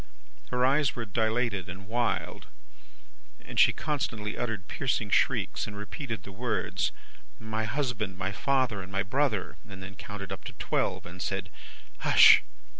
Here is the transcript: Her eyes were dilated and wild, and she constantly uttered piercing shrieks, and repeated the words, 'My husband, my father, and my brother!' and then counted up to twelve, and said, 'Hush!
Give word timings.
Her 0.49 0.65
eyes 0.65 0.95
were 0.95 1.05
dilated 1.05 1.69
and 1.69 1.87
wild, 1.87 2.47
and 3.39 3.59
she 3.59 3.71
constantly 3.71 4.35
uttered 4.35 4.67
piercing 4.67 5.11
shrieks, 5.11 5.67
and 5.67 5.77
repeated 5.77 6.23
the 6.23 6.31
words, 6.31 6.91
'My 7.39 7.65
husband, 7.65 8.17
my 8.17 8.31
father, 8.31 8.81
and 8.81 8.91
my 8.91 9.03
brother!' 9.03 9.57
and 9.69 9.83
then 9.83 9.95
counted 9.95 10.31
up 10.31 10.43
to 10.45 10.53
twelve, 10.53 11.05
and 11.05 11.21
said, 11.21 11.51
'Hush! 11.99 12.41